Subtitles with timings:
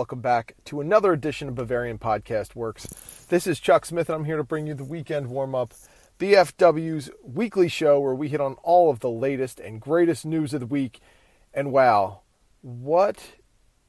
[0.00, 2.86] welcome back to another edition of Bavarian Podcast Works.
[3.28, 5.74] This is Chuck Smith, and I'm here to bring you the weekend warm up,
[6.18, 10.60] BFW's weekly show where we hit on all of the latest and greatest news of
[10.60, 11.00] the week.
[11.52, 12.22] And wow,
[12.62, 13.34] what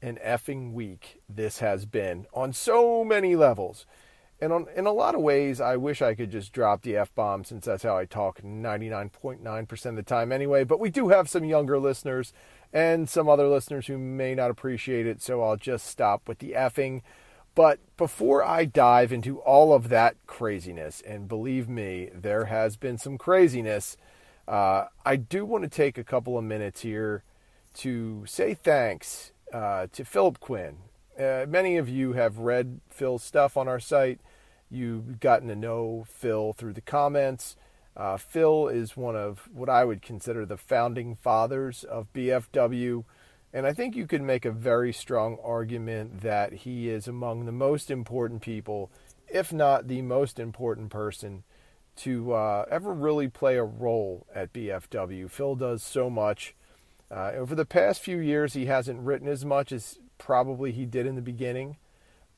[0.02, 3.86] an effing week this has been on so many levels.
[4.38, 7.14] And on, in a lot of ways, I wish I could just drop the F
[7.14, 10.64] bomb since that's how I talk 99.9% of the time anyway.
[10.64, 12.34] But we do have some younger listeners
[12.72, 16.52] and some other listeners who may not appreciate it, so I'll just stop with the
[16.52, 17.02] effing.
[17.54, 22.96] But before I dive into all of that craziness, and believe me, there has been
[22.96, 23.96] some craziness,
[24.48, 27.22] uh, I do want to take a couple of minutes here
[27.74, 30.78] to say thanks uh, to Philip Quinn.
[31.18, 34.20] Uh, many of you have read Phil's stuff on our site.
[34.70, 37.56] You've gotten to know Phil through the comments.
[37.96, 43.04] Uh, Phil is one of what I would consider the founding fathers of BFW.
[43.52, 47.52] And I think you could make a very strong argument that he is among the
[47.52, 48.90] most important people,
[49.28, 51.44] if not the most important person,
[51.96, 55.30] to uh, ever really play a role at BFW.
[55.30, 56.54] Phil does so much.
[57.10, 61.04] Uh, over the past few years, he hasn't written as much as probably he did
[61.04, 61.76] in the beginning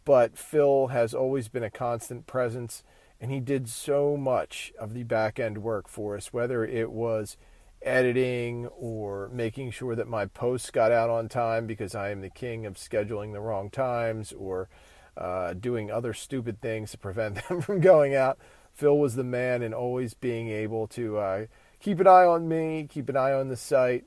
[0.04, 2.82] but Phil has always been a constant presence,
[3.20, 7.36] and he did so much of the back end work for us, whether it was
[7.82, 12.30] editing or making sure that my posts got out on time because I am the
[12.30, 14.68] king of scheduling the wrong times or
[15.16, 18.38] uh, doing other stupid things to prevent them from going out.
[18.72, 21.46] Phil was the man in always being able to uh,
[21.78, 24.04] keep an eye on me, keep an eye on the site,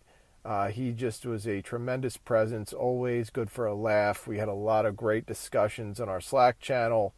[0.47, 4.25] uh, he just was a tremendous presence, always good for a laugh.
[4.25, 7.13] We had a lot of great discussions on our Slack channel.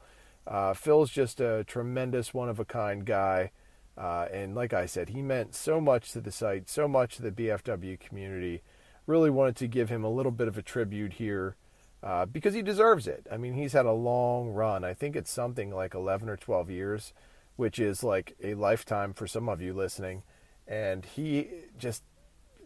[0.50, 3.52] Uh, Phil's just a tremendous, one of a kind guy.
[3.95, 7.21] Uh, and like I said, he meant so much to the site, so much to
[7.21, 8.64] the BFW community.
[9.05, 11.55] Really wanted to give him a little bit of a tribute here
[12.02, 13.27] uh, because he deserves it.
[13.32, 14.83] I mean, he's had a long run.
[14.83, 17.14] I think it's something like 11 or 12 years,
[17.55, 20.23] which is like a lifetime for some of you listening.
[20.67, 22.04] And he just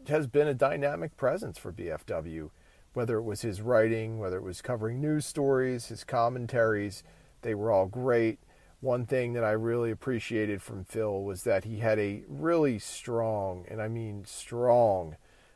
[0.07, 2.51] has been a dynamic presence for BFW,
[2.93, 7.03] whether it was his writing, whether it was covering news stories, his commentaries,
[7.43, 8.39] they were all great.
[8.79, 13.65] One thing that I really appreciated from Phil was that he had a really strong,
[13.69, 15.15] and I mean strong,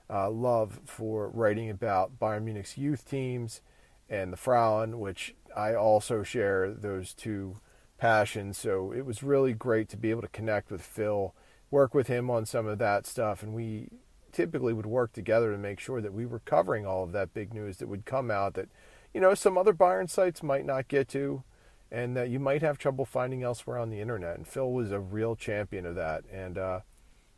[0.10, 3.62] uh, love for writing about Bayern Munich's youth teams
[4.10, 7.60] and the Frauen, which I also share those two
[7.98, 8.58] passions.
[8.58, 11.36] So it was really great to be able to connect with Phil,
[11.70, 13.90] work with him on some of that stuff, and we
[14.32, 17.54] typically would work together to make sure that we were covering all of that big
[17.54, 18.70] news that would come out that,
[19.14, 21.44] you know, some other Bayern sites might not get to
[21.92, 24.38] and that you might have trouble finding elsewhere on the internet.
[24.38, 26.24] And Phil was a real champion of that.
[26.32, 26.80] And, uh,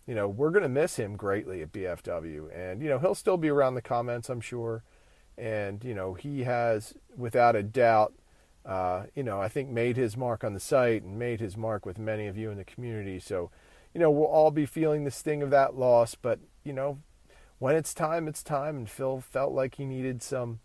[0.08, 2.50] you know, we're going to miss him greatly at BFW.
[2.56, 4.84] And, you know, he'll still be around the comments, I'm sure.
[5.38, 8.14] And, you know, he has, without a doubt,
[8.66, 11.86] uh, you know, I think made his mark on the site and made his mark
[11.86, 13.20] with many of you in the community.
[13.20, 13.52] So,
[13.94, 17.00] you know, we'll all be feeling the sting of that loss, but you know,
[17.58, 18.78] when it's time, it's time.
[18.78, 20.60] And Phil felt like he needed some.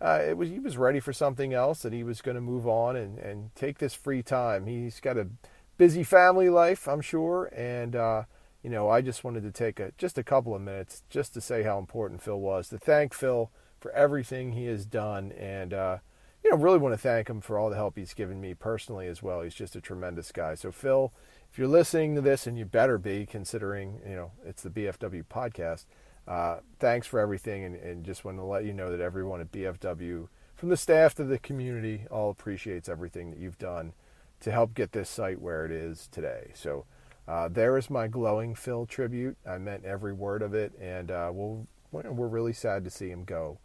[0.00, 2.66] Uh, it was he was ready for something else, that he was going to move
[2.66, 4.66] on and and take this free time.
[4.66, 5.28] He's got a
[5.76, 8.24] busy family life, I'm sure, and uh,
[8.62, 11.40] you know, I just wanted to take a just a couple of minutes just to
[11.40, 15.98] say how important Phil was, to thank Phil for everything he has done, and uh,
[16.44, 19.06] you know, really want to thank him for all the help he's given me personally
[19.06, 19.42] as well.
[19.42, 20.54] He's just a tremendous guy.
[20.54, 21.12] So Phil,
[21.50, 25.24] if you're listening to this, and you better be, considering you know it's the BFW
[25.24, 25.84] podcast.
[26.26, 29.50] Uh, thanks for everything, and, and just want to let you know that everyone at
[29.50, 33.92] BFW, from the staff to the community, all appreciates everything that you've done
[34.40, 36.50] to help get this site where it is today.
[36.54, 36.84] So
[37.26, 39.36] uh, there is my glowing Phil tribute.
[39.46, 43.24] I meant every word of it, and uh, we'll, we're really sad to see him
[43.24, 43.58] go.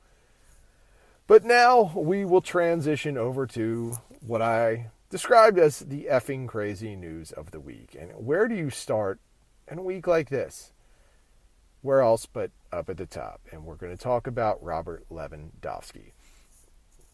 [1.27, 7.31] But now we will transition over to what I described as the effing crazy news
[7.31, 7.95] of the week.
[7.99, 9.19] And where do you start
[9.71, 10.71] in a week like this?
[11.85, 13.41] Where else but up at the top?
[13.51, 16.13] And we're going to talk about Robert Lewandowski.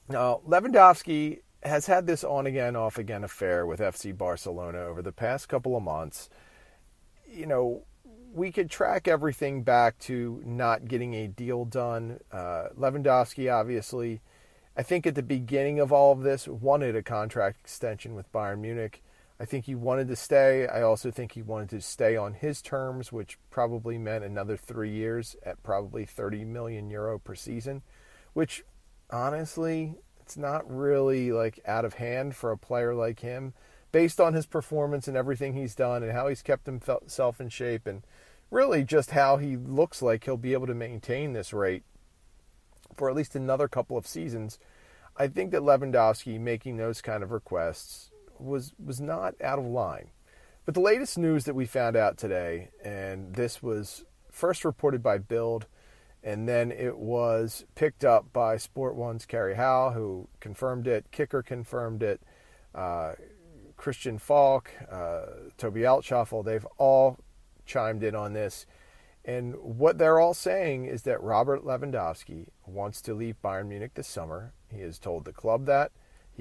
[0.08, 5.12] Now, Lewandowski has had this on again, off again affair with FC Barcelona over the
[5.12, 6.30] past couple of months.
[7.30, 7.84] You know,
[8.34, 12.22] we could track everything back to not getting a deal done.
[12.32, 14.22] Uh, Lewandowski, obviously,
[14.78, 18.60] I think at the beginning of all of this, wanted a contract extension with Bayern
[18.60, 19.04] Munich.
[19.42, 20.68] I think he wanted to stay.
[20.68, 24.92] I also think he wanted to stay on his terms, which probably meant another three
[24.92, 27.82] years at probably 30 million euro per season,
[28.34, 28.64] which
[29.10, 33.56] honestly, it's not really like out of hand for a player like him
[33.92, 37.88] based on his performance and everything he's done and how he's kept himself in shape
[37.88, 38.04] and
[38.52, 41.84] really just how he looks like he'll be able to maintain this rate
[42.96, 44.60] for at least another couple of seasons.
[45.18, 48.11] I think that Lewandowski making those kind of requests
[48.42, 50.10] was was not out of line.
[50.66, 55.18] But the latest news that we found out today, and this was first reported by
[55.18, 55.66] Bild,
[56.24, 61.06] and then it was picked up by Sport One's Kerry Hau, who confirmed it.
[61.12, 62.22] Kicker confirmed it.
[62.76, 63.14] Uh,
[63.76, 65.26] Christian Falk, uh,
[65.58, 67.18] Toby Altschäffl, they've all
[67.66, 68.68] chimed in on this.
[69.26, 74.08] And what they're all saying is that Robert Lewandowski wants to leave Bayern Munich this
[74.08, 74.54] summer.
[74.72, 75.92] He has told the club that.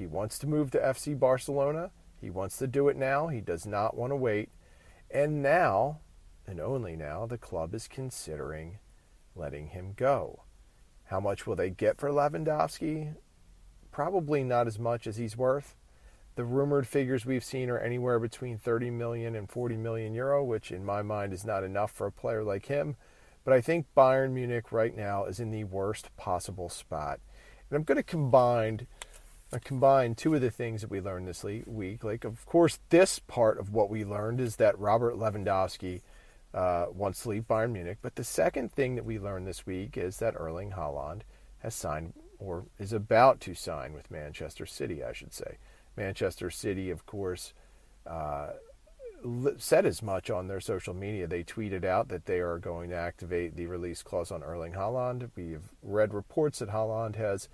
[0.01, 1.91] He wants to move to FC Barcelona.
[2.19, 3.27] He wants to do it now.
[3.27, 4.49] He does not want to wait.
[5.11, 5.99] And now,
[6.47, 8.79] and only now, the club is considering
[9.35, 10.41] letting him go.
[11.03, 13.13] How much will they get for Lewandowski?
[13.91, 15.75] Probably not as much as he's worth.
[16.33, 20.71] The rumored figures we've seen are anywhere between 30 million and 40 million euro, which
[20.71, 22.95] in my mind is not enough for a player like him.
[23.43, 27.19] But I think Bayern Munich right now is in the worst possible spot.
[27.69, 28.87] And I'm going to combine
[29.53, 32.03] I combine two of the things that we learned this week.
[32.03, 36.01] Like, of course, this part of what we learned is that Robert Lewandowski
[36.53, 37.97] uh, wants to leave Bayern Munich.
[38.01, 41.21] But the second thing that we learned this week is that Erling Haaland
[41.59, 45.57] has signed or is about to sign with Manchester City, I should say.
[45.97, 47.53] Manchester City, of course,
[48.07, 48.51] uh,
[49.57, 51.27] said as much on their social media.
[51.27, 55.29] They tweeted out that they are going to activate the release clause on Erling Haaland.
[55.35, 57.49] We've read reports that Haaland has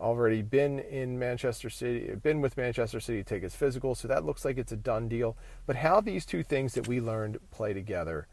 [0.00, 4.24] already been in Manchester City, been with Manchester City to take his physical, so that
[4.24, 5.36] looks like it's a done deal.
[5.66, 8.26] But how these two things that we learned play together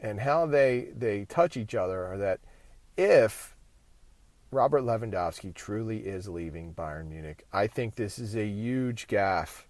[0.00, 2.40] and how they they touch each other are that
[2.96, 3.56] if
[4.50, 7.44] Robert Lewandowski truly is leaving Bayern Munich.
[7.52, 9.64] I think this is a huge gaffe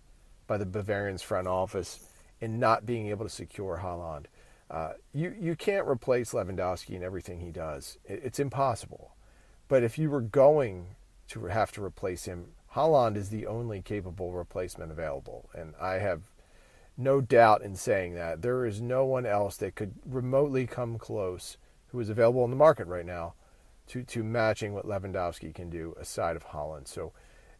[0.47, 2.01] by the Bavarians front office
[2.41, 4.27] in not being able to secure Haaland.
[4.71, 7.99] Uh, you you can't replace Lewandowski in everything he does.
[8.05, 9.13] It, it's impossible.
[9.69, 10.97] But if you were going
[11.29, 16.31] to have to replace him, Haaland is the only capable replacement available, and I have
[16.97, 21.59] no doubt in saying that there is no one else that could remotely come close
[21.89, 23.35] who is available in the market right now
[23.89, 26.89] to, to matching what Lewandowski can do aside of Haaland.
[26.89, 27.13] So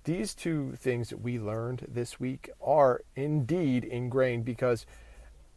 [0.05, 4.87] these two things that we learned this week are indeed ingrained because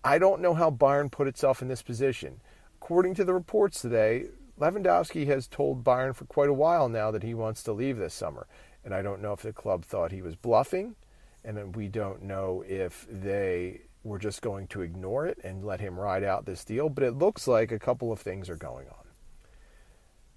[0.04, 2.42] I don't know how Bayern put itself in this position.
[2.82, 4.26] According to the reports today,
[4.60, 8.14] Lewandowski has told Bayern for quite a while now that he wants to leave this
[8.14, 8.48] summer.
[8.84, 10.96] And I don't know if the club thought he was bluffing,
[11.44, 16.00] and we don't know if they were just going to ignore it and let him
[16.00, 16.90] ride out this deal.
[16.90, 18.96] But it looks like a couple of things are going on.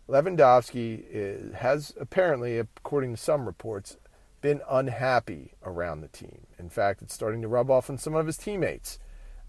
[0.08, 3.96] Lewandowski is, has apparently, according to some reports,
[4.40, 6.46] been unhappy around the team.
[6.58, 8.98] In fact, it's starting to rub off on some of his teammates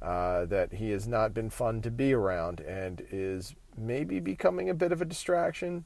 [0.01, 4.73] uh, that he has not been fun to be around and is maybe becoming a
[4.73, 5.85] bit of a distraction.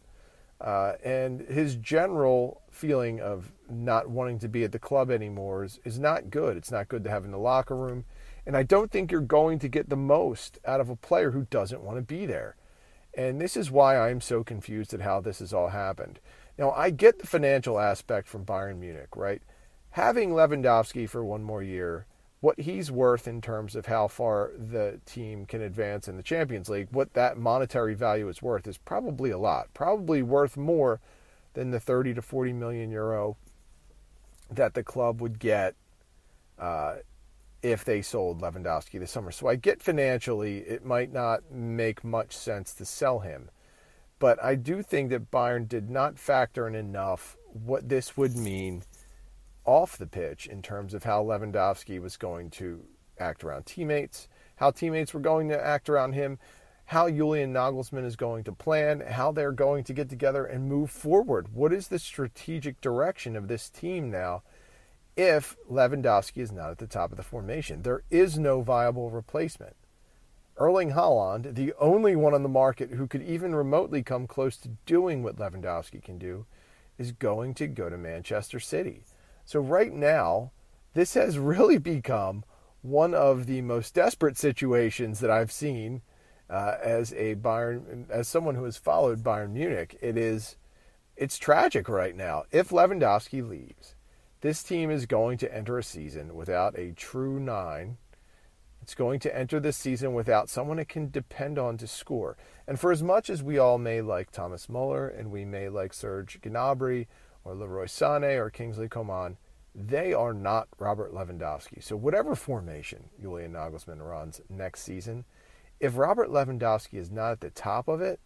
[0.60, 5.80] Uh, and his general feeling of not wanting to be at the club anymore is,
[5.84, 6.57] is not good.
[6.57, 8.06] It's not good to have in the locker room.
[8.45, 11.45] And I don't think you're going to get the most out of a player who
[11.50, 12.56] doesn't want to be there.
[13.13, 16.19] And this is why I'm so confused at how this has all happened.
[16.57, 19.42] Now, I get the financial aspect from Bayern Munich, right?
[19.92, 22.06] Having Lewandowski for one more year,
[22.39, 26.70] what he's worth in terms of how far the team can advance in the Champions
[26.70, 31.00] League, what that monetary value is worth is probably a lot, probably worth more
[31.53, 33.38] than the 30 to 40 million euro
[34.51, 35.75] that the club would get
[36.60, 36.98] uh,
[37.63, 39.32] if they sold Lewandowski this summer.
[39.32, 43.50] So I get financially it might not make much sense to sell him.
[44.20, 48.84] But I do think that Bayern did not factor in enough what this would mean
[49.67, 52.83] off the pitch in terms of how Lewandowski was going to
[53.19, 56.39] act around teammates, how teammates were going to act around him,
[56.86, 60.89] how Julian Nagelsmann is going to plan, how they're going to get together and move
[60.89, 61.53] forward.
[61.53, 64.41] What is the strategic direction of this team now?
[65.17, 67.81] if Lewandowski is not at the top of the formation.
[67.81, 69.75] There is no viable replacement.
[70.57, 74.77] Erling Haaland, the only one on the market who could even remotely come close to
[74.86, 76.45] doing what Lewandowski can do,
[76.97, 79.03] is going to go to Manchester City.
[79.48, 80.51] So, right now,
[80.94, 82.44] this has really become
[82.82, 86.01] one of the most desperate situations that I've seen
[86.50, 89.98] uh, as a Bayern, as someone who has followed Bayern Munich.
[90.01, 90.58] It is,
[91.16, 92.44] it's tragic right now.
[92.51, 93.96] If Lewandowski leaves,
[94.42, 97.96] this team is going to enter a season without a true nine.
[98.82, 102.36] It's going to enter this season without someone it can depend on to score.
[102.68, 105.94] And for as much as we all may like Thomas Muller and we may like
[105.94, 107.08] Serge Gnabry
[107.48, 109.38] or Leroy Sané or Kingsley Coman,
[109.74, 111.82] they are not Robert Lewandowski.
[111.84, 115.25] So whatever formation Julian Nagelsmann runs next season,
[115.80, 118.20] if Robert Lewandowski is not at the top of it,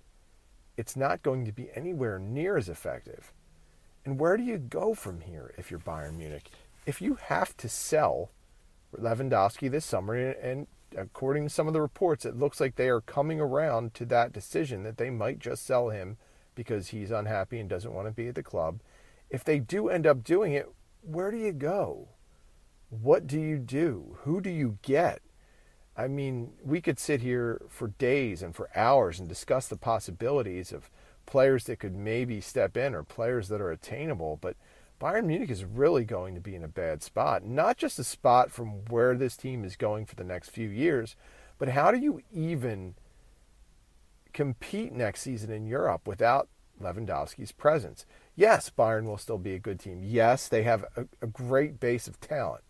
[0.77, 3.33] it's not going to be anywhere near as effective
[4.05, 6.49] And where do you go from here if you're Bayern Munich?
[6.85, 8.31] If you have to sell
[8.97, 13.01] Lewandowski this summer, and according to some of the reports, it looks like they are
[13.01, 16.17] coming around to that decision that they might just sell him
[16.55, 18.81] because he's unhappy and doesn't want to be at the club.
[19.31, 20.69] If they do end up doing it,
[21.01, 22.09] where do you go?
[22.89, 24.17] What do you do?
[24.23, 25.21] Who do you get?
[25.95, 30.71] I mean, we could sit here for days and for hours and discuss the possibilities
[30.73, 30.91] of
[31.25, 34.57] players that could maybe step in or players that are attainable, but
[34.99, 37.43] Bayern Munich is really going to be in a bad spot.
[37.45, 41.15] Not just a spot from where this team is going for the next few years,
[41.57, 42.95] but how do you even
[44.33, 46.49] compete next season in Europe without
[46.81, 48.05] Lewandowski's presence?
[48.35, 50.01] Yes, Bayern will still be a good team.
[50.03, 52.63] Yes, they have a, a great base of talent.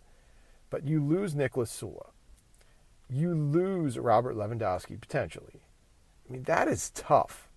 [0.70, 2.10] But you lose Niklas Süle.
[3.10, 5.62] You lose Robert Lewandowski potentially.
[6.28, 7.50] I mean, that is tough.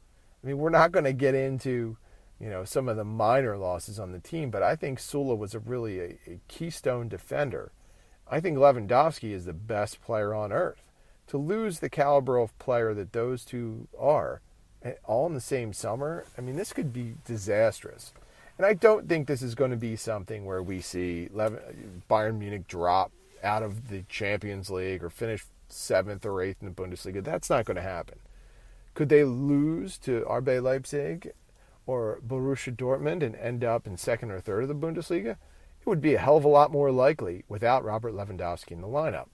[0.43, 1.97] I mean, we're not going to get into,
[2.41, 5.55] you know, some of the minor losses on the team, but I think Süle was
[5.55, 7.73] a really a, a keystone defender.
[8.29, 10.91] I think Lewandowski is the best player on earth.
[11.29, 14.43] To lose the caliber of player that those two are,
[15.05, 18.12] all in the same summer, I mean, this could be disastrous.
[18.57, 22.69] And I don't think this is going to be something where we see Bayern Munich
[22.69, 23.11] drop
[23.43, 27.23] out of the Champions League or finish seventh or eighth in the Bundesliga.
[27.23, 28.19] That's not going to happen.
[28.95, 31.33] Could they lose to RB Leipzig
[31.87, 35.33] or Borussia Dortmund and end up in second or third of the Bundesliga?
[35.33, 38.87] It would be a hell of a lot more likely without Robert Lewandowski in the
[38.87, 39.26] lineup.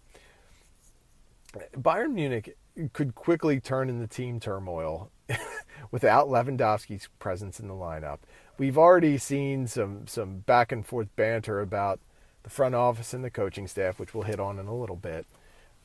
[1.76, 2.57] Bayern Munich
[2.88, 5.10] could quickly turn into team turmoil
[5.90, 8.18] without Lewandowski's presence in the lineup.
[8.58, 12.00] We've already seen some some back and forth banter about
[12.42, 15.26] the front office and the coaching staff, which we'll hit on in a little bit.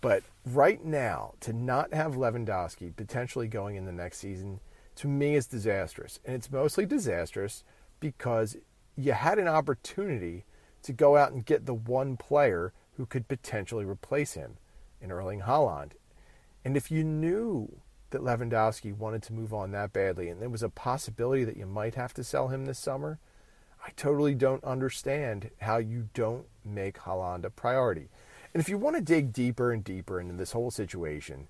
[0.01, 4.59] But right now, to not have Lewandowski potentially going in the next season,
[4.95, 6.19] to me is disastrous.
[6.25, 7.63] And it's mostly disastrous
[7.99, 8.55] because
[8.95, 10.45] you had an opportunity
[10.83, 14.57] to go out and get the one player who could potentially replace him
[15.01, 15.91] in Erling Haaland.
[16.65, 17.71] And if you knew
[18.09, 21.67] that Lewandowski wanted to move on that badly and there was a possibility that you
[21.67, 23.19] might have to sell him this summer,
[23.85, 28.09] I totally don't understand how you don't make Haaland a priority.
[28.51, 31.47] And if you want to dig deeper and deeper into this whole situation,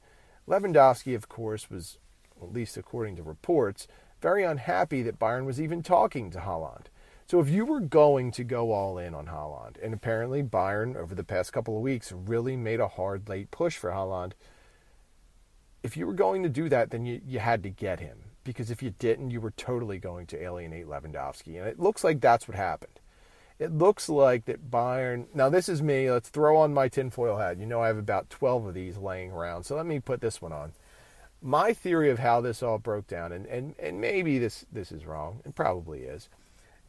[0.49, 1.97] Lewandowski, of course, was,
[2.41, 3.87] at least according to reports,
[4.21, 6.87] very unhappy that Bayern was even talking to Haaland.
[7.25, 11.15] So if you were going to go all in on Haaland, and apparently Bayern over
[11.15, 14.33] the past couple of weeks really made a hard late push for Haaland,
[15.85, 18.71] if you were going to do that, then you, you had to get him because
[18.71, 21.59] if you didn't, you were totally going to alienate Lewandowski.
[21.59, 22.99] And it looks like that's what happened.
[23.59, 25.27] It looks like that Bayern.
[25.35, 26.09] Now, this is me.
[26.09, 27.59] Let's throw on my tinfoil hat.
[27.59, 29.63] You know, I have about 12 of these laying around.
[29.63, 30.73] So let me put this one on.
[31.39, 35.05] My theory of how this all broke down, and, and, and maybe this, this is
[35.05, 36.29] wrong, and probably is,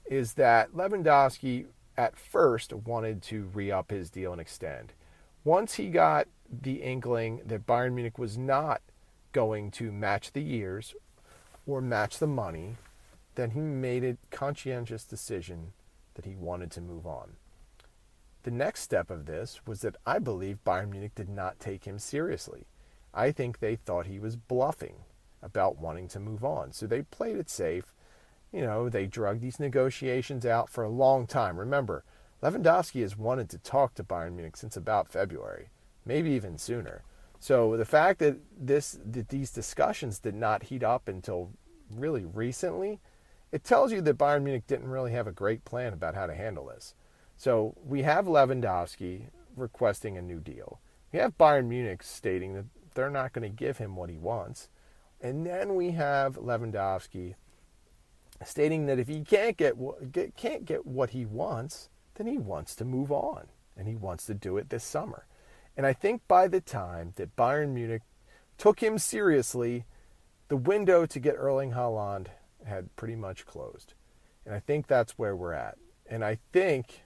[0.06, 1.66] is that Lewandowski
[1.98, 4.94] at first wanted to re up his deal and extend.
[5.44, 8.80] Once he got the inkling that Bayern Munich was not
[9.32, 10.94] going to match the years
[11.66, 12.76] or match the money,
[13.34, 15.72] then he made a conscientious decision
[16.14, 17.36] that he wanted to move on.
[18.44, 21.98] The next step of this was that I believe Bayern Munich did not take him
[21.98, 22.66] seriously.
[23.12, 24.96] I think they thought he was bluffing
[25.42, 26.72] about wanting to move on.
[26.72, 27.94] So they played it safe.
[28.52, 31.58] You know, they drug these negotiations out for a long time.
[31.58, 32.04] Remember,
[32.42, 35.68] Lewandowski has wanted to talk to Bayern Munich since about February,
[36.06, 37.02] maybe even sooner.
[37.38, 41.50] So the fact that this that these discussions did not heat up until
[41.90, 43.00] really recently,
[43.52, 46.34] it tells you that Bayern Munich didn't really have a great plan about how to
[46.34, 46.94] handle this.
[47.36, 50.80] So we have Lewandowski requesting a new deal.
[51.12, 54.68] We have Bayern Munich stating that they're not going to give him what he wants.
[55.20, 57.34] And then we have Lewandowski
[58.44, 59.76] stating that if he can't get,
[60.12, 63.46] get can't get what he wants, then he wants to move on
[63.76, 65.26] and he wants to do it this summer.
[65.76, 68.02] And I think by the time that Bayern Munich
[68.56, 69.84] took him seriously,
[70.48, 72.28] the window to get Erling Haaland
[72.64, 73.94] had pretty much closed.
[74.44, 75.76] And I think that's where we're at.
[76.08, 77.02] And I think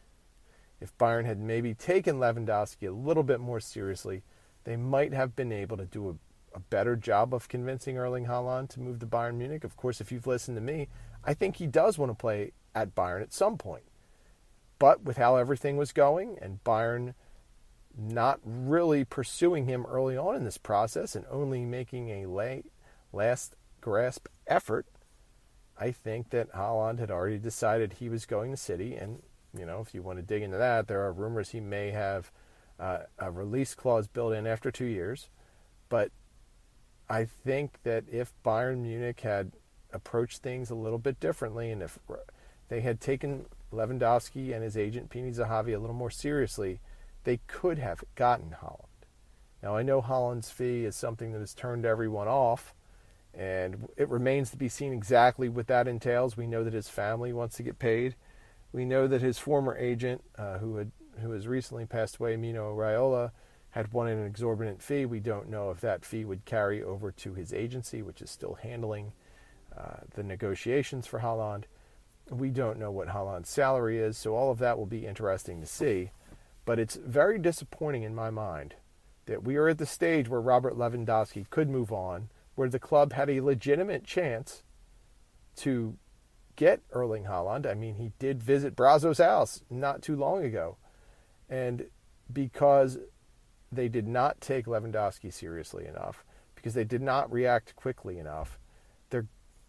[0.81, 4.23] if Bayern had maybe taken Lewandowski a little bit more seriously,
[4.65, 8.69] they might have been able to do a, a better job of convincing Erling Haaland
[8.71, 9.65] to move to Bayern Munich.
[9.65, 10.89] Of course, if you've listened to me,
[11.25, 13.85] I think he does want to play at Bayern at some point.
[14.79, 17.15] But with how everything was going and Bayern
[17.97, 22.67] not really pursuing him early on in this process and only making a late,
[23.13, 24.87] last grasp effort,
[25.79, 28.95] I think that Haaland had already decided he was going to City.
[28.95, 29.23] And,
[29.57, 32.31] you know, if you want to dig into that, there are rumors he may have
[32.79, 35.29] uh, a release clause built in after two years.
[35.89, 36.11] But
[37.09, 39.53] I think that if Bayern Munich had
[39.93, 41.99] approached things a little bit differently and if
[42.69, 46.81] they had taken Lewandowski and his agent Pini Zahavi a little more seriously,
[47.25, 48.87] they could have gotten Haaland.
[49.63, 52.75] Now I know Haaland's fee is something that has turned everyone off,
[53.35, 56.37] and it remains to be seen exactly what that entails.
[56.37, 58.17] We know that his family wants to get paid.
[58.73, 62.75] We know that his former agent, uh, who had who has recently passed away, Mino
[62.75, 63.33] Raiola,
[63.71, 65.05] had wanted an exorbitant fee.
[65.05, 68.55] We don't know if that fee would carry over to his agency, which is still
[68.55, 69.13] handling
[69.77, 71.65] uh, the negotiations for Haaland.
[72.31, 75.67] We don't know what Haaland's salary is, so all of that will be interesting to
[75.67, 76.11] see.
[76.71, 78.77] But it's very disappointing in my mind
[79.27, 83.13] that we are at the stage where Robert Lewandowski could move on, where the club
[83.13, 84.63] had a legitimate chance
[85.57, 85.97] to
[86.55, 87.69] get Erling Haaland.
[87.69, 90.77] I mean, he did visit Brazzo's house not too long ago.
[91.49, 91.87] And
[92.33, 92.99] because
[93.73, 96.25] they did not take Lewandowski seriously enough,
[96.55, 98.61] because they did not react quickly enough,
[99.09, 99.27] they're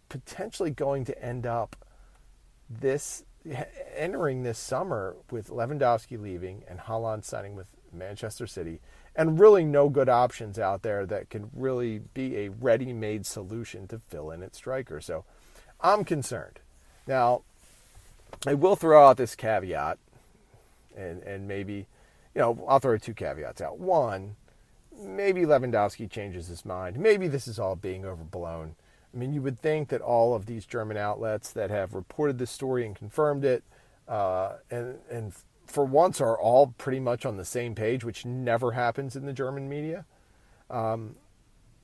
[0.08, 1.74] potentially going to end up
[2.70, 3.24] this
[3.96, 8.80] entering this summer with Lewandowski leaving and Haaland signing with Manchester City,
[9.14, 13.98] and really no good options out there that can really be a ready-made solution to
[14.08, 15.00] fill in at striker.
[15.00, 15.24] So
[15.80, 16.60] I'm concerned.
[17.06, 17.42] Now,
[18.46, 19.98] I will throw out this caveat,
[20.96, 21.86] and and maybe,
[22.34, 23.78] you know, I'll throw two caveats out.
[23.78, 24.36] One,
[24.96, 26.96] maybe Lewandowski changes his mind.
[26.96, 28.76] Maybe this is all being overblown.
[29.14, 32.50] I mean, you would think that all of these German outlets that have reported this
[32.50, 33.62] story and confirmed it,
[34.08, 35.32] uh, and and
[35.66, 39.32] for once are all pretty much on the same page, which never happens in the
[39.32, 40.04] German media.
[40.70, 41.16] Um,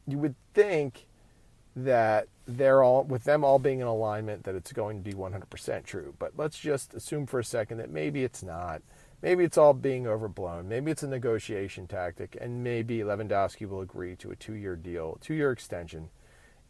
[0.06, 1.06] you would think
[1.76, 5.85] that they're all with them all being in alignment that it's going to be 100%
[5.85, 6.14] true.
[6.18, 8.82] But let's just assume for a second that maybe it's not.
[9.20, 10.68] Maybe it's all being overblown.
[10.68, 15.50] Maybe it's a negotiation tactic, and maybe Lewandowski will agree to a two-year deal, two-year
[15.50, 16.09] extension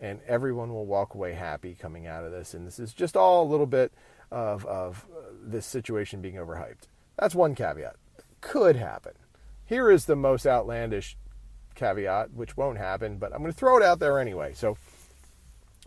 [0.00, 2.54] and everyone will walk away happy coming out of this.
[2.54, 3.92] And this is just all a little bit
[4.30, 6.86] of, of uh, this situation being overhyped.
[7.18, 7.96] That's one caveat.
[8.40, 9.12] Could happen.
[9.66, 11.16] Here is the most outlandish
[11.74, 14.52] caveat, which won't happen, but I'm going to throw it out there anyway.
[14.54, 14.76] So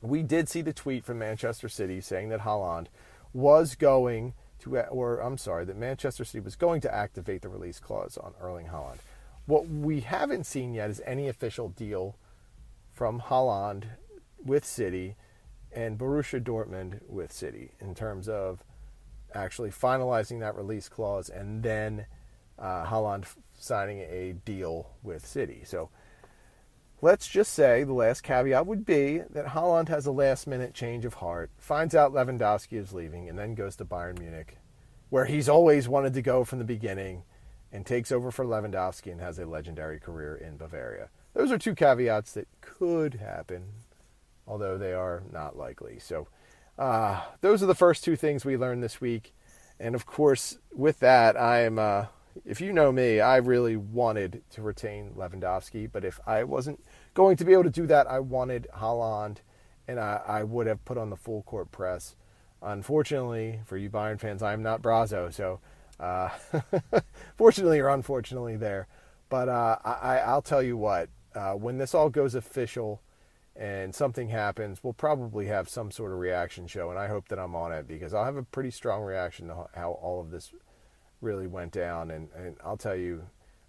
[0.02, 2.88] we did see the tweet from Manchester City saying that Haaland
[3.34, 7.80] was going to, or I'm sorry, that Manchester City was going to activate the release
[7.80, 8.97] clause on Erling Haaland.
[9.45, 12.15] What we haven't seen yet is any official deal
[12.91, 13.84] from Haaland
[14.45, 15.15] with City
[15.71, 18.63] and Borussia Dortmund with City in terms of
[19.34, 22.06] actually finalizing that release clause and then
[22.60, 23.25] uh, Haaland
[23.58, 25.63] signing a deal with City.
[25.65, 25.89] So
[27.01, 31.06] let's just say the last caveat would be that Haaland has a last minute change
[31.06, 34.58] of heart, finds out Lewandowski is leaving, and then goes to Bayern Munich,
[35.10, 37.23] where he's always wanted to go from the beginning,
[37.71, 41.10] and takes over for Lewandowski and has a legendary career in Bavaria.
[41.34, 43.63] Those are two caveats that could happen,
[44.47, 45.99] although they are not likely.
[45.99, 46.27] So,
[46.77, 49.34] uh, those are the first two things we learned this week.
[49.80, 52.06] And of course, with that, I am, uh,
[52.45, 57.36] if you know me, I really wanted to retain Lewandowski, but if I wasn't going
[57.38, 59.38] to be able to do that, I wanted Haaland,
[59.88, 62.15] and I, I would have put on the full court press.
[62.62, 65.60] Unfortunately, for you Bayern fans, I'm not Brazzo, so
[65.99, 66.30] uh,
[67.36, 68.88] fortunately or unfortunately, there.
[69.30, 73.01] But uh, I, I'll tell you what, uh, when this all goes official
[73.56, 77.40] and something happens, we'll probably have some sort of reaction show, and I hope that
[77.40, 80.52] I'm on it because I'll have a pretty strong reaction to how all of this
[81.20, 82.12] really went down.
[82.12, 83.24] And, and I'll tell you,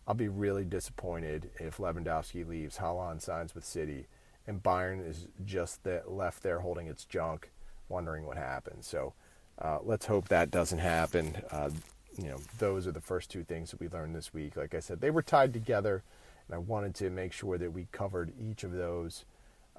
[0.07, 4.07] I'll be really disappointed if Lewandowski leaves, Haaland signs with City,
[4.47, 7.51] and Bayern is just left there holding its junk,
[7.89, 8.85] wondering what happened.
[8.85, 9.15] So
[9.61, 11.37] uh, let's hope that doesn't happen.
[11.51, 11.71] Uh,
[12.17, 14.57] you know, those are the first two things that we learned this week.
[14.57, 16.03] Like I said, they were tied together
[16.49, 19.25] and I wanted to make sure that we covered each of those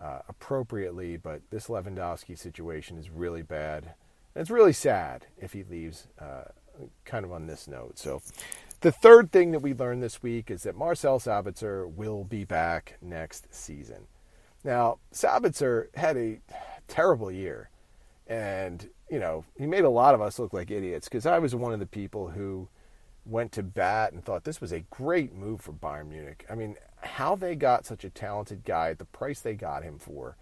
[0.04, 1.18] uh, appropriately.
[1.18, 3.94] But this Lewandowski situation is really bad.
[4.36, 6.46] And it's really sad if he leaves uh,
[7.06, 7.98] kind of on this note.
[7.98, 8.22] So,
[8.82, 12.98] the third thing that we learned this week is that Marcel Sabitzer will be back
[13.02, 14.08] next season.
[14.64, 16.42] Now, Sabitzer had a
[16.88, 17.70] terrible year.
[18.28, 21.56] And, you know, he made a lot of us look like idiots because I was
[21.56, 22.70] one of the people who
[23.26, 26.46] went to bat and thought this was a great move for Bayern Munich.
[26.50, 30.00] I mean, how they got such a talented guy at the price they got him
[30.00, 30.38] for,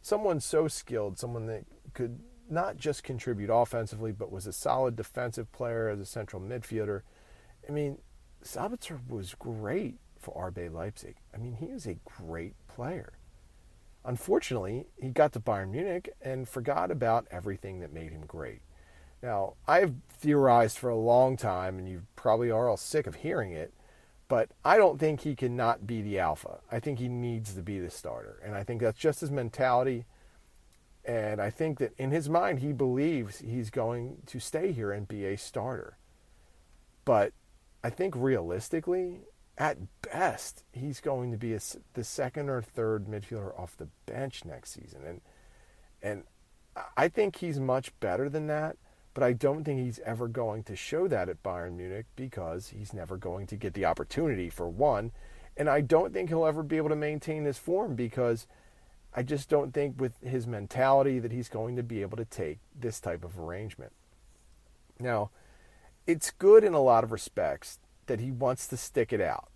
[0.00, 5.50] someone so skilled, someone that could not just contribute offensively, but was a solid defensive
[5.52, 7.02] player as a central midfielder.
[7.68, 7.98] I mean,
[8.42, 11.16] Sabitzer was great for RB Leipzig.
[11.34, 13.14] I mean, he is a great player.
[14.04, 18.60] Unfortunately, he got to Bayern Munich and forgot about everything that made him great.
[19.22, 23.52] Now, I've theorized for a long time, and you probably are all sick of hearing
[23.52, 23.72] it,
[24.34, 26.58] but I don't think he can not be the alpha.
[26.68, 28.40] I think he needs to be the starter.
[28.44, 30.06] And I think that's just his mentality.
[31.04, 35.06] And I think that in his mind, he believes he's going to stay here and
[35.06, 35.98] be a starter.
[37.04, 37.32] But
[37.84, 39.20] I think realistically,
[39.56, 41.60] at best, he's going to be a,
[41.92, 45.02] the second or third midfielder off the bench next season.
[45.06, 45.20] And,
[46.02, 46.24] and
[46.96, 48.78] I think he's much better than that,
[49.14, 52.92] but I don't think he's ever going to show that at Bayern Munich because he's
[52.92, 55.12] never going to get the opportunity, for one.
[55.56, 58.46] And I don't think he'll ever be able to maintain his form because–
[59.16, 62.58] I just don't think with his mentality that he's going to be able to take
[62.78, 63.92] this type of arrangement.
[64.98, 65.30] Now,
[66.06, 69.48] it's good in a lot of respects that he wants to stick it out.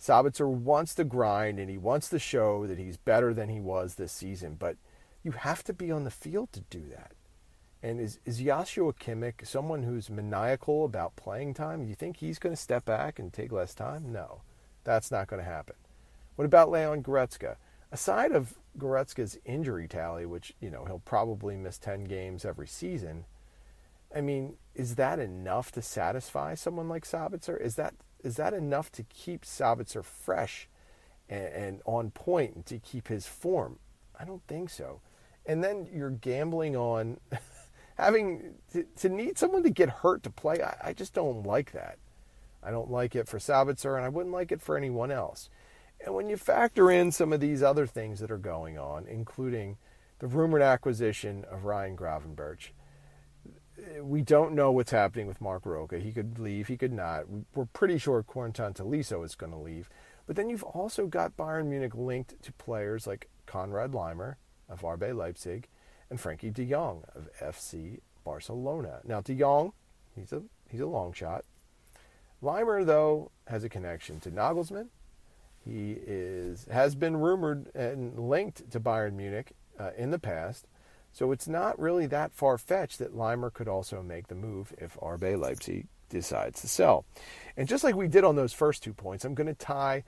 [0.00, 3.94] Sabitzer wants to grind and he wants to show that he's better than he was
[3.94, 4.76] this season, but
[5.24, 7.12] you have to be on the field to do that.
[7.82, 11.84] And is, is Joshua Kimmich someone who's maniacal about playing time?
[11.84, 14.12] You think he's going to step back and take less time?
[14.12, 14.42] No,
[14.84, 15.76] that's not going to happen.
[16.36, 17.56] What about Leon Goretzka?
[17.92, 23.24] Aside of Goretzka's injury tally, which you know he'll probably miss ten games every season.
[24.14, 27.60] I mean, is that enough to satisfy someone like Sabitzer?
[27.60, 30.68] Is that is that enough to keep Sabitzer fresh
[31.28, 33.78] and, and on point and to keep his form?
[34.18, 35.00] I don't think so.
[35.44, 37.18] And then you're gambling on
[37.96, 40.62] having to, to, need someone to get hurt to play.
[40.62, 41.98] I, I just don't like that.
[42.62, 45.50] I don't like it for Sabitzer, and I wouldn't like it for anyone else.
[46.04, 49.78] And when you factor in some of these other things that are going on, including
[50.18, 52.70] the rumored acquisition of Ryan Gravenberch,
[54.00, 55.98] we don't know what's happening with Marc Roca.
[55.98, 57.24] He could leave, he could not.
[57.54, 59.88] We're pretty sure Corentin Tolisso is going to leave.
[60.26, 64.36] But then you've also got Bayern Munich linked to players like Konrad Laimer
[64.68, 65.68] of RB Leipzig
[66.10, 69.00] and Frankie de Jong of FC Barcelona.
[69.04, 69.72] Now, de Jong,
[70.14, 71.44] he's a, he's a long shot.
[72.42, 74.88] Laimer, though, has a connection to Nagelsmann
[75.66, 80.66] he is has been rumored and linked to Bayern Munich uh, in the past,
[81.12, 84.96] so it's not really that far fetched that Laimer could also make the move if
[85.00, 87.04] RB Leipzig decides to sell.
[87.56, 90.04] And just like we did on those first two points, I'm going to tie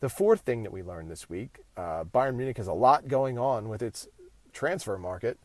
[0.00, 1.60] the fourth thing that we learned this week.
[1.78, 4.06] Uh, Bayern Munich has a lot going on with its
[4.54, 5.38] transfer market.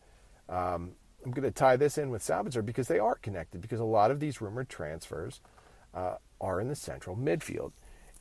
[0.48, 0.93] Um,
[1.24, 4.10] I'm going to tie this in with Sabitzer because they are connected because a lot
[4.10, 5.41] of these rumored transfers
[5.93, 7.74] uh, are in the central midfield.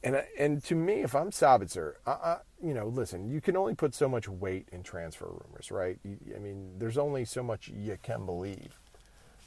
[0.02, 3.74] And and to me, if I'm Sabitzer, I, I, you know, listen, you can only
[3.74, 5.98] put so much weight in transfer rumors, right?
[6.04, 8.80] You, I mean, there's only so much you can believe.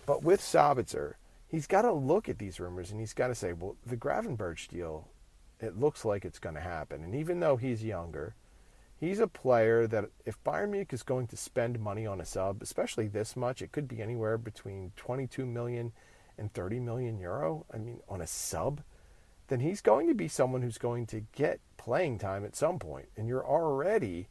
[0.05, 1.13] But with Sabitzer,
[1.47, 4.67] he's got to look at these rumors and he's got to say, well, the Gravenberch
[4.67, 5.07] deal,
[5.59, 7.03] it looks like it's going to happen.
[7.03, 8.35] And even though he's younger,
[9.01, 12.61] he's a player that if Bayern Munich is going to spend money on a sub,
[12.61, 15.91] especially this much, it could be anywhere between 22 million
[16.37, 17.65] and 30 million euro.
[17.73, 18.81] I mean, on a sub
[19.51, 22.79] then he's going to be someone who's going to get playing time at some.
[23.17, 24.29] And you're already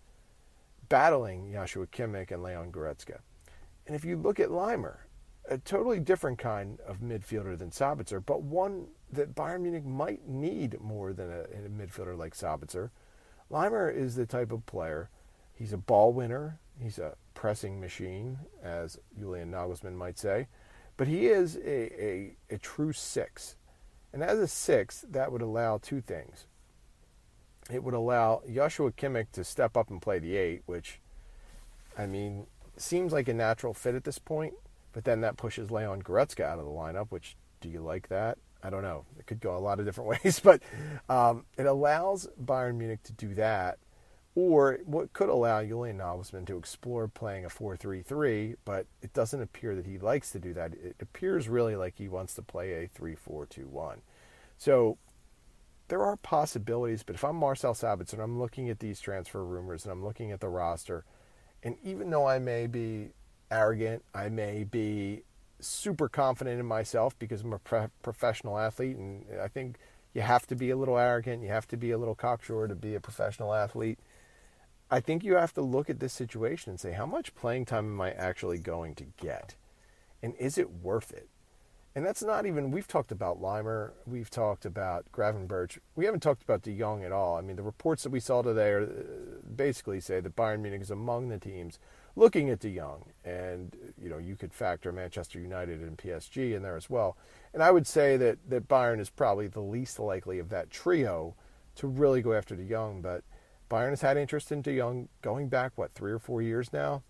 [0.89, 3.19] battling Joshua Kimmich and Leon Goretzka.
[3.87, 5.01] And if you look at Laimer,
[5.47, 10.81] a totally different kind of midfielder than Sabitzer, but one that Bayern Munich might need
[10.81, 12.89] more than a, a midfielder like Sabitzer.
[13.51, 15.11] Laimer is the type of player,
[15.55, 20.47] he's a ball winner, he's a pressing machine, as Julian Nagelsmann might say,
[20.97, 23.57] but he is a, a, a true six.
[24.13, 26.47] And as a six, that would allow two things.
[27.73, 31.01] It would allow Joshua Kimmich to step up and play the eight, which,
[31.97, 34.55] I mean, seems like a natural fit at this point.
[34.93, 38.39] But then that pushes Leon Goretzka out of the lineup, which do you like that?
[38.63, 39.05] I don't know.
[39.19, 40.63] It could go a lot of different ways, but
[41.09, 43.79] um, it allows Bayern Munich to do that
[44.35, 49.75] or what could allow Julian Nagelsmann to explore playing a 4-3-3, but it doesn't appear
[49.75, 50.73] that he likes to do that.
[50.75, 53.99] It appears really like he wants to play a 3-4-2-1.
[54.57, 54.99] So
[55.89, 59.85] there are possibilities, but if I'm Marcel Sabitzer and I'm looking at these transfer rumors
[59.85, 61.05] and I'm looking at the roster,
[61.65, 63.11] and even though I may be
[63.51, 65.23] arrogant, I may be
[65.61, 69.79] super confident in myself because I'm a pro- professional athlete, and I think
[70.15, 72.75] you have to be a little arrogant, you have to be a little cocksure to
[72.75, 73.99] be a professional athlete
[74.91, 77.87] I think you have to look at this situation and say, how much playing time
[77.87, 79.55] am I actually going to get?
[80.21, 81.29] And is it worth it?
[81.95, 86.43] And that's not even, we've talked about Laimer, we've talked about Gravenberch, we haven't talked
[86.43, 87.37] about De Jong at all.
[87.37, 90.83] I mean, the reports that we saw today are uh, basically say that Bayern Munich
[90.83, 91.79] is among the teams
[92.17, 93.05] looking at De Jong.
[93.25, 97.17] And, you know, you could factor Manchester United and PSG in there as well.
[97.53, 101.35] And I would say that, that Bayern is probably the least likely of that trio
[101.77, 103.23] to really go after De Jong, but
[103.71, 107.03] Bayern has had interest in De Jong going back, what, three or four years now?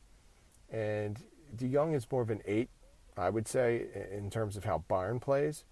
[0.71, 1.19] And
[1.57, 2.69] De Jong is more of an eight,
[3.17, 5.65] I would say, in terms of how Bayern plays.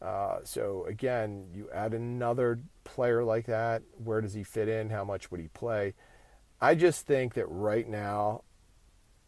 [0.00, 3.82] Uh, so again, you add another player like that.
[4.02, 4.90] Where does he fit in?
[4.90, 5.94] How much would he play?
[6.60, 8.42] I just think that right now,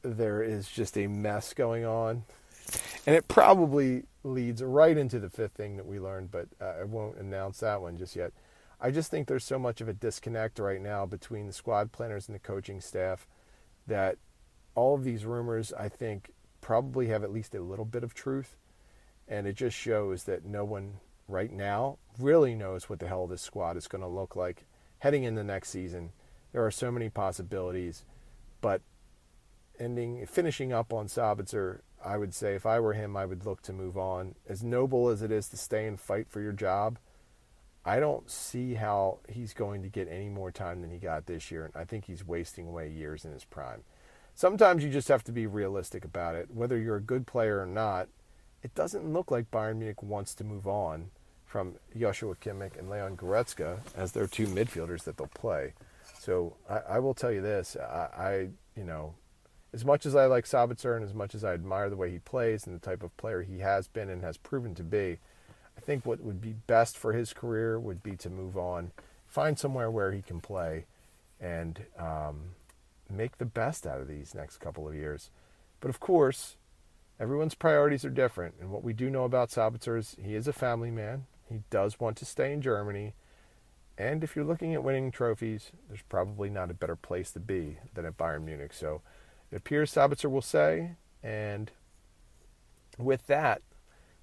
[0.02, 2.24] there is just a mess going on.
[3.06, 6.84] And it probably leads right into the fifth thing that we learned, but uh, I
[6.84, 8.32] won't announce that one just yet.
[8.80, 12.28] I just think there's so much of a disconnect right now between the squad planners
[12.28, 13.26] and the coaching staff
[13.86, 14.16] that
[14.74, 18.56] all of these rumors, I think, probably have at least a little bit of truth.
[19.28, 20.94] And it just shows that no one
[21.28, 24.64] right now really knows what the hell this squad is going to look like
[25.00, 26.10] heading into next season.
[26.52, 28.04] There are so many possibilities,
[28.60, 28.82] but
[29.80, 33.62] ending finishing up on Sabitzer, I would say if I were him, I would look
[33.62, 34.34] to move on.
[34.48, 36.98] As noble as it is to stay and fight for your job,
[37.84, 41.50] I don't see how he's going to get any more time than he got this
[41.50, 43.82] year, and I think he's wasting away years in his prime.
[44.34, 46.50] Sometimes you just have to be realistic about it.
[46.50, 48.08] Whether you're a good player or not,
[48.62, 51.10] it doesn't look like Bayern Munich wants to move on
[51.46, 55.72] from Joshua Kimmich and Leon Goretzka as their two midfielders that they'll play.
[56.18, 59.14] So I, I will tell you this: I, I, you know,
[59.72, 62.18] as much as I like Sabitzer and as much as I admire the way he
[62.18, 65.18] plays and the type of player he has been and has proven to be,
[65.76, 68.90] I think what would be best for his career would be to move on,
[69.26, 70.86] find somewhere where he can play,
[71.40, 72.56] and um,
[73.08, 75.30] make the best out of these next couple of years.
[75.80, 76.56] But of course,
[77.18, 78.54] everyone's priorities are different.
[78.60, 81.26] And what we do know about Sabitzer is he is a family man.
[81.48, 83.14] He does want to stay in Germany.
[83.96, 87.78] And if you're looking at winning trophies, there's probably not a better place to be
[87.94, 88.72] than at Bayern Munich.
[88.72, 89.02] So
[89.50, 90.92] it appears Sabitzer will say.
[91.22, 91.70] And
[92.98, 93.62] with that,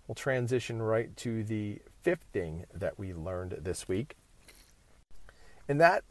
[0.08, 4.16] we'll transition right to the fifth thing that we learned this week.
[5.68, 6.04] And that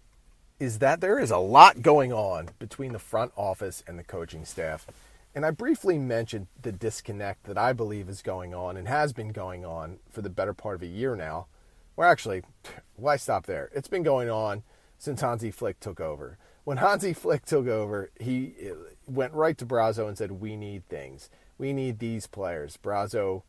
[0.59, 4.45] is that there is a lot going on between the front office and the coaching
[4.45, 4.87] staff.
[5.35, 9.33] And I briefly mentioned the disconnect that I believe is going on and has been
[9.33, 11.47] going on for the better part of a year now.
[11.95, 12.43] Well, actually,
[12.97, 13.71] why stop there?
[13.75, 14.63] It's been going on
[14.99, 16.39] since Hansi Flick took over.
[16.67, 18.75] When Hansi Flick took over, he uh,
[19.07, 21.31] went right to Brazzo and said, We need things.
[21.59, 22.77] We need these players.
[22.77, 23.45] Brazzo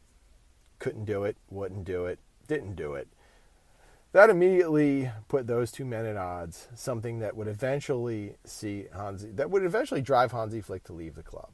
[0.78, 3.08] couldn't do it, wouldn't do it, didn't do it.
[4.12, 9.50] That immediately put those two men at odds, something that would eventually see Hansi, that
[9.50, 11.50] would eventually drive Hansi Flick to leave the club.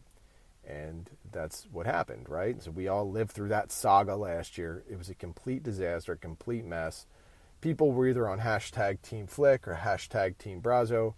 [0.67, 2.61] And that's what happened, right?
[2.61, 4.83] So we all lived through that saga last year.
[4.91, 7.05] It was a complete disaster, a complete mess.
[7.61, 11.13] People were either on hashtag Team Flick or hashtag Team Brazzo.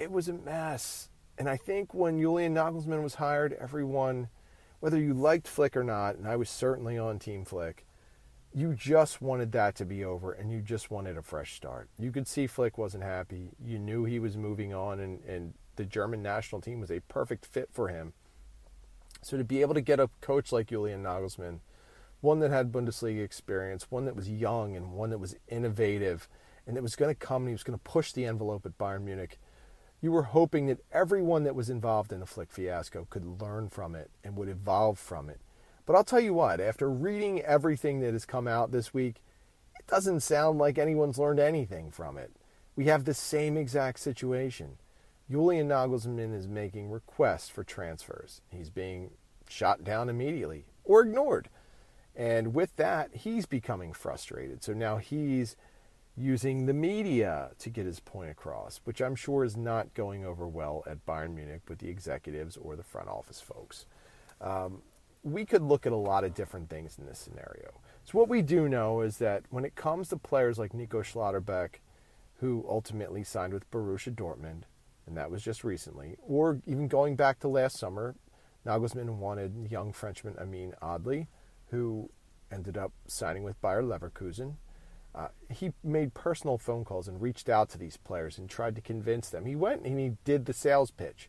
[0.00, 1.10] It was a mess.
[1.38, 4.28] And I think when Julian Nagelsmann was hired, everyone
[4.80, 7.84] whether you liked Flick or not, and I was certainly on Team Flick,
[8.54, 11.90] you just wanted that to be over and you just wanted a fresh start.
[11.98, 13.50] You could see Flick wasn't happy.
[13.62, 17.44] You knew he was moving on, and, and the German national team was a perfect
[17.44, 18.14] fit for him.
[19.22, 21.60] So to be able to get a coach like Julian Nagelsmann,
[22.22, 26.26] one that had Bundesliga experience, one that was young and one that was innovative,
[26.66, 28.78] and that was going to come and he was going to push the envelope at
[28.78, 29.38] Bayern Munich–
[30.00, 33.94] you were hoping that everyone that was involved in the Flick fiasco could learn from
[33.94, 35.40] it and would evolve from it.
[35.86, 39.16] But I'll tell you what, after reading everything that has come out this week,
[39.78, 42.32] it doesn't sound like anyone's learned anything from it.
[42.76, 44.78] We have the same exact situation.
[45.30, 48.40] Julian Nagelsmann is making requests for transfers.
[48.48, 49.10] He's being
[49.48, 51.48] shot down immediately or ignored.
[52.16, 54.62] And with that, he's becoming frustrated.
[54.64, 55.56] So now he's
[56.20, 60.46] using the media to get his point across, which I'm sure is not going over
[60.46, 63.86] well at Bayern Munich with the executives or the front office folks.
[64.40, 64.82] Um,
[65.22, 67.80] we could look at a lot of different things in this scenario.
[68.04, 71.76] So, what we do know is that when it comes to players like Nico Schlotterbeck,
[72.36, 74.62] who ultimately signed with Borussia Dortmund,
[75.06, 78.14] and that was just recently, or even going back to last summer,
[78.66, 81.26] Nagelsmann wanted young Frenchman Amine Adli,
[81.70, 82.10] who
[82.50, 84.56] ended up signing with Bayer Leverkusen
[85.14, 88.80] uh, he made personal phone calls and reached out to these players and tried to
[88.80, 89.44] convince them.
[89.44, 91.28] He went and he did the sales pitch.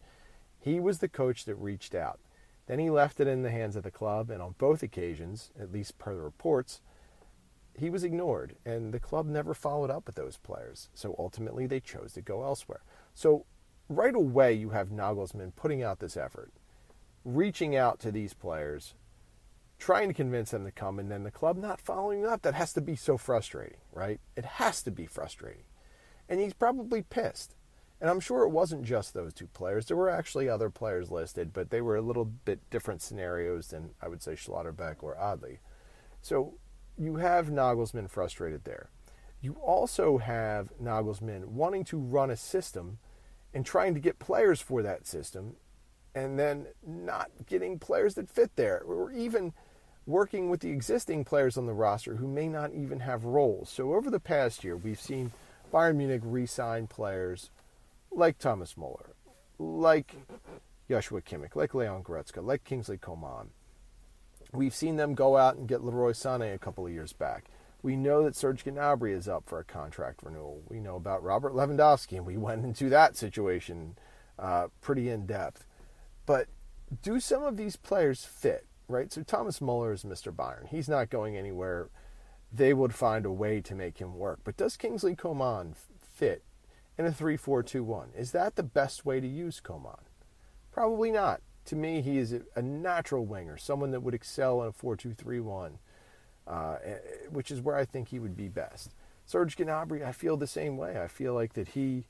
[0.59, 2.19] He was the coach that reached out.
[2.67, 5.71] Then he left it in the hands of the club, and on both occasions, at
[5.71, 6.79] least per the reports,
[7.77, 10.89] he was ignored, and the club never followed up with those players.
[10.93, 12.81] So ultimately, they chose to go elsewhere.
[13.13, 13.45] So
[13.89, 16.51] right away, you have Nagelsmann putting out this effort,
[17.25, 18.93] reaching out to these players,
[19.81, 22.43] trying to convince them to come and then the club not following up.
[22.43, 24.21] That has to be so frustrating, right?
[24.37, 25.63] It has to be frustrating.
[26.29, 27.55] And he's probably pissed.
[27.99, 29.87] And I'm sure it wasn't just those two players.
[29.87, 33.89] There were actually other players listed, but they were a little bit different scenarios than
[33.99, 35.57] I would say Schlotterbeck or Adli.
[36.21, 36.59] So
[36.95, 38.89] you have Nagelsmann frustrated there.
[39.41, 42.99] You also have Nagelsmann wanting to run a system
[43.51, 45.55] and trying to get players for that system
[46.13, 49.53] and then not getting players that fit there or even
[50.05, 53.69] working with the existing players on the roster who may not even have roles.
[53.69, 55.31] So over the past year, we've seen
[55.71, 57.49] Bayern Munich re-sign players
[58.11, 59.15] like Thomas Muller,
[59.57, 60.15] like
[60.89, 63.51] Joshua Kimmich, like Leon Goretzka, like Kingsley Coman.
[64.51, 67.45] We've seen them go out and get Leroy Sané a couple of years back.
[67.81, 70.61] We know that Serge Gnabry is up for a contract renewal.
[70.67, 73.97] We know about Robert Lewandowski, and we went into that situation
[74.37, 75.65] uh, pretty in depth.
[76.25, 76.47] But
[77.01, 79.11] do some of these players fit, right?
[79.11, 80.33] So Thomas Muller is Mr.
[80.33, 80.67] Bayern.
[80.67, 81.89] He's not going anywhere.
[82.51, 84.41] They would find a way to make him work.
[84.43, 86.43] But does Kingsley Coman fit
[86.97, 88.09] in a 3 4 2 1?
[88.17, 90.05] Is that the best way to use Coman?
[90.71, 91.41] Probably not.
[91.65, 95.13] To me, he is a natural winger, someone that would excel in a 4 2
[95.13, 95.79] 3 1,
[96.47, 96.75] uh,
[97.29, 98.93] which is where I think he would be best.
[99.25, 101.01] Serge Gnabry, I feel the same way.
[101.01, 102.05] I feel like that he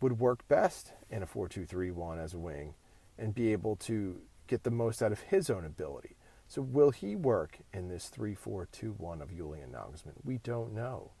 [0.00, 2.74] would work best in a 4 2 3 1 as a wing
[3.18, 4.20] and be able to
[4.52, 6.14] get the most out of his own ability.
[6.46, 10.12] So, will he work in this 3 4 2 1 of Julian Nagelsmann?
[10.22, 11.12] We don't know.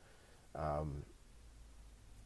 [0.54, 1.04] Um,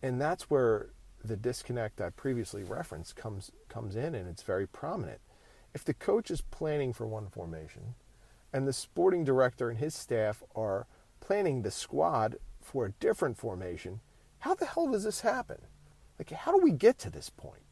[0.02, 0.90] and that's where
[1.24, 5.20] the disconnect I previously referenced comes, comes in, and it's very prominent.
[5.74, 7.94] If the coach is planning for one formation
[8.52, 10.88] and the sporting director and his staff are
[11.20, 14.00] planning the squad for a different formation,
[14.40, 15.58] how the hell does this happen?
[16.18, 17.65] Like, how do we get to this point?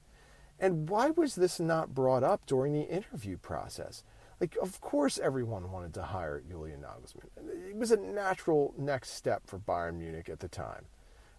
[0.58, 4.04] And why was this not brought up during the interview process?
[4.40, 7.70] Like, of course, everyone wanted to hire Julian Nagelsmann.
[7.70, 10.86] It was a natural next step for Bayern Munich at the time,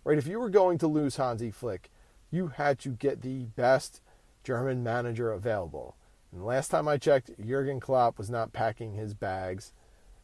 [0.03, 0.17] right?
[0.17, 1.89] If you were going to lose Hansi Flick,
[2.31, 4.01] you had to get the best
[4.43, 5.95] German manager available.
[6.31, 9.73] And last time I checked, Jurgen Klopp was not packing his bags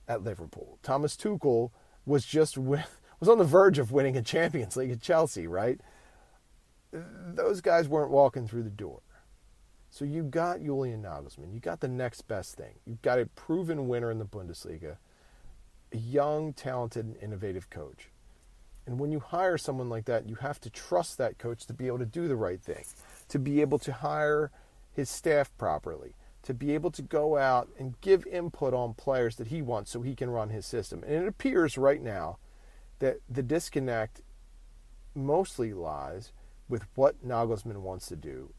[0.07, 0.77] at Liverpool.
[0.83, 1.71] Thomas Tuchel
[2.05, 5.79] was just was on the verge of winning a Champions League at Chelsea, right?
[6.91, 9.01] Those guys weren't walking through the door.
[9.89, 11.53] So you got Julian Nagelsmann.
[11.53, 12.75] You got the next best thing.
[12.85, 14.97] You've got a proven winner in the Bundesliga,
[15.91, 18.09] a young, talented, and innovative coach.
[18.87, 21.87] And when you hire someone like that, you have to trust that coach to be
[21.87, 22.85] able to do the right thing,
[23.27, 24.49] to be able to hire
[24.91, 29.47] his staff properly, to be able to go out and give input on players that
[29.47, 31.03] he wants so he can run his system.
[31.03, 32.37] And it appears right now
[32.99, 34.21] that the disconnect
[35.13, 36.31] mostly lies
[36.71, 38.53] with what Nagelsmann wants to do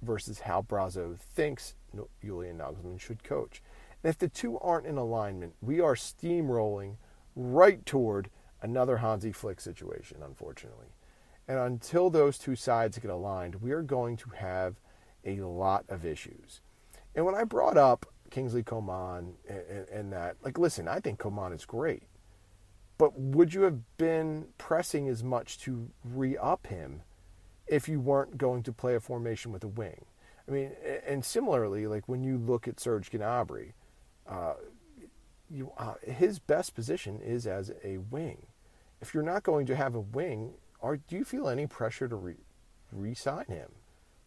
[0.00, 1.74] versus how Brazzo thinks
[2.22, 3.60] Julian Nagelsmann should coach.
[4.02, 6.96] And if the two aren't in alignment, we are steamrolling
[7.34, 8.30] right toward
[8.62, 10.86] another Hansi Flick situation, unfortunately.
[11.48, 14.76] And until those two sides get aligned, we are going to have
[15.24, 16.60] a lot of issues.
[17.14, 21.52] And when I brought up Kingsley Coman and, and that, like, listen, I think Coman
[21.52, 22.04] is great.
[22.98, 27.02] But would you have been pressing as much to re up him
[27.66, 30.04] if you weren't going to play a formation with a wing.
[30.48, 30.72] I mean,
[31.06, 33.72] and similarly, like when you look at Serge Gnabry,
[34.28, 34.54] uh,
[35.50, 38.46] you, uh, his best position is as a wing.
[39.00, 42.16] If you're not going to have a wing, are, do you feel any pressure to
[42.16, 42.34] re,
[42.92, 43.72] re-sign him,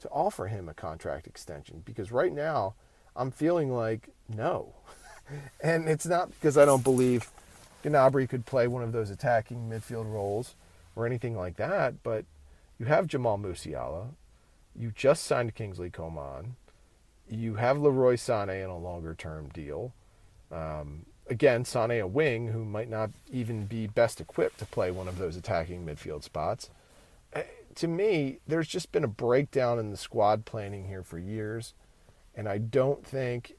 [0.01, 1.81] to offer him a contract extension?
[1.85, 2.75] Because right now,
[3.15, 4.75] I'm feeling like no.
[5.63, 7.31] and it's not because I don't believe
[7.83, 10.55] Gnabry could play one of those attacking midfield roles
[10.95, 12.25] or anything like that, but–
[12.79, 14.07] you have Jamal Musiala.
[14.75, 16.55] You just signed Kingsley Coman.
[17.29, 19.93] You have Leroy Sané in a longer term deal.
[20.51, 25.07] Um, again, Sané a wing who might not even be best equipped to play one
[25.07, 26.69] of those attacking midfield spots.
[27.33, 27.41] Uh,
[27.75, 31.73] to me, there's just been a breakdown in the squad planning here for years,
[32.33, 33.53] and I don't think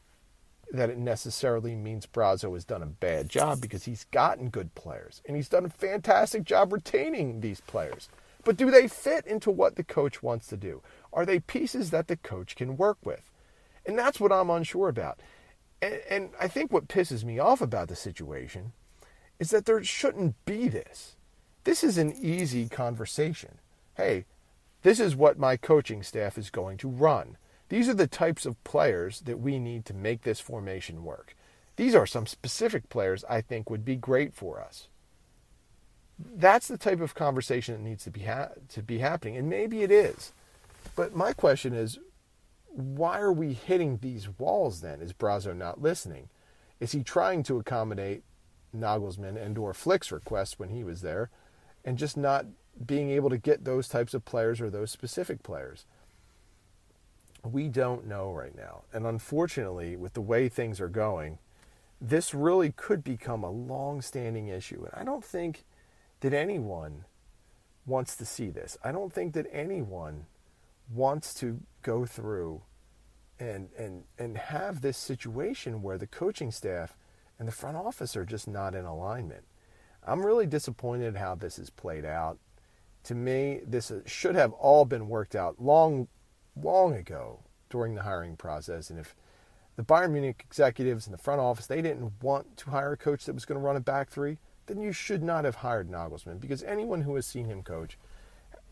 [0.73, 5.21] that it necessarily means Brazzo has done a bad job because he's gotten good players
[5.27, 8.09] and he's done a fantastic job retaining these players.
[8.45, 10.83] But do they fit into what the coach wants to do?
[11.13, 13.31] Are they pieces that the coach can work with?
[13.87, 15.21] And that's what I'm unsure about.
[15.83, 18.73] And, and, I think what pisses me off about the situation
[19.39, 21.17] is that there shouldn't be this.
[21.65, 23.59] This is an easy conversation.
[23.97, 24.27] Hey,
[24.83, 27.39] this is what my coaching staff is going to run.
[27.71, 31.35] These are the types of players that we need to make this formation work.
[31.77, 34.89] These are some specific players I think would be great for us
[36.37, 39.83] that's the type of conversation that needs to be ha- to be happening, and maybe
[39.83, 40.33] it is.
[40.97, 41.99] But my question is,
[42.69, 44.81] why are we hitting these walls?
[44.81, 46.29] Then is Brazzo not listening?
[46.79, 48.23] Is he trying to accommodate
[48.77, 51.31] Nagelsmann and or Flick's requests when he was there,
[51.85, 52.47] and just not
[52.85, 55.85] being able to get those types of players or those specific players?
[57.43, 61.39] We don't know right now, and unfortunately, with the way things are going,
[62.01, 64.85] this really could become a long-standing issue.
[64.85, 65.65] And I don't think
[66.21, 67.05] that anyone
[67.87, 68.77] wants to see this.
[68.85, 70.27] I don't think that anyone
[70.93, 72.63] wants to go through
[73.39, 76.97] and and and have this situation where the coaching staff
[77.39, 79.45] and the front office are just not in alignment.
[80.07, 82.39] I'm really disappointed how this has played out.
[83.05, 86.09] To me, this uh, should have all been worked out long
[86.61, 87.41] long ago
[87.71, 88.91] during the hiring process.
[88.91, 89.15] And if
[89.77, 93.25] the Bayern Munich executives in the front office they didn't want to hire a coach
[93.25, 94.39] that was going to run a back three,
[94.71, 97.99] then you should not have hired Nagelsmann because anyone who has seen him coach,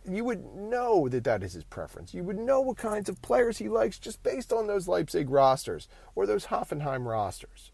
[0.09, 2.15] you would know that that is his preference.
[2.15, 5.89] You would know what kinds of players he likes just based on those Leipzig rosters
[6.15, 7.73] or those Hoffenheim rosters.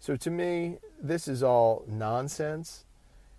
[0.00, 2.84] So to me, this is all nonsense.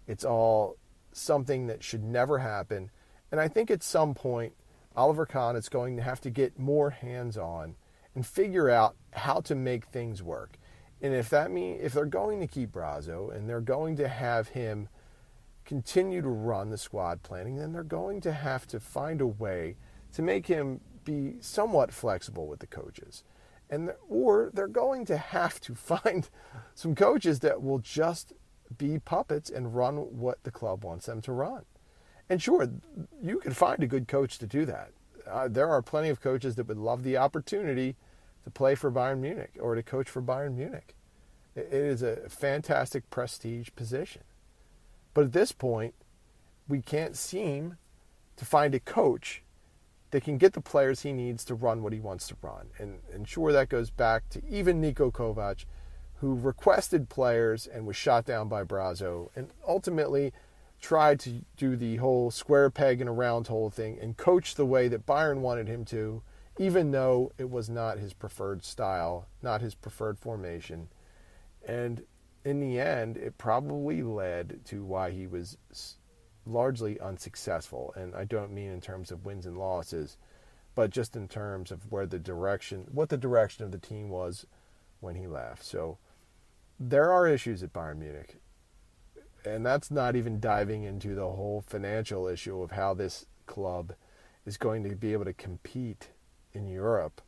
[0.07, 0.77] It's all
[1.11, 2.89] something that should never happen.
[3.29, 4.53] And I think at some point,
[4.95, 7.75] Oliver Kahn is going to have to get more hands on
[8.15, 10.57] and figure out how to make things work.
[11.01, 14.49] And if that means if they're going to keep Brazzo and they're going to have
[14.49, 14.89] him
[15.65, 19.75] continue to run the squad planning, then they're going to have to find a way
[20.13, 23.23] to make him be somewhat flexible with the coaches.
[23.69, 26.29] And or they're going to have to find
[26.73, 28.33] some coaches that will just
[28.77, 31.63] be puppets and run what the club wants them to run.
[32.29, 32.67] And sure,
[33.21, 34.91] you can find a good coach to do that.
[35.25, 37.95] Uh, there are plenty of coaches that would love the opportunity
[38.47, 40.95] to play for Bayern Munich or to coach for Bayern Munich.
[41.55, 44.23] It is a fantastic prestige position.
[45.13, 45.93] But at this point,
[46.67, 47.77] we can't seem
[48.37, 49.43] to find a coach
[50.11, 52.67] that can get the players he needs to run what he wants to run.
[52.77, 55.65] And, and sure, that goes back to even Niko Kovac,
[56.21, 60.31] who requested players and was shot down by Brazzo, and ultimately
[60.79, 64.65] tried to do the whole square peg in a round hole thing and coach the
[64.65, 66.21] way that Bayern wanted him to,
[66.57, 70.89] even though it was not his preferred style, not his preferred formation.
[71.67, 72.03] And
[72.43, 75.57] in the end, it probably led to why he was
[76.45, 77.93] largely unsuccessful.
[77.95, 80.17] And I don't mean in terms of wins and losses,
[80.75, 84.45] but just in terms of where the direction, what the direction of the team was
[84.99, 85.63] when he left.
[85.63, 85.97] So
[86.79, 88.37] there are issues at Bayern Munich.
[89.45, 93.93] And that's not even diving into the whole financial issue of how this club
[94.45, 96.09] is going to be able to compete
[96.53, 97.21] in Europe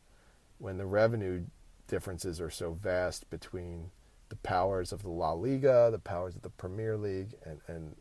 [0.57, 1.43] when the revenue
[1.87, 3.91] differences are so vast between
[4.29, 7.95] the powers of the La Liga, the powers of the Premier League, and, and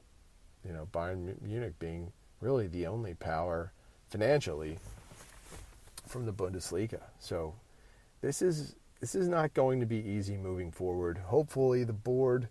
[0.65, 3.73] you know Bayern Munich being really the only power
[4.11, 4.79] financially
[6.07, 7.01] from the Bundesliga.
[7.19, 7.55] So
[8.21, 11.19] this is this is not going to be easy moving forward.
[11.19, 12.49] Hopefully, the board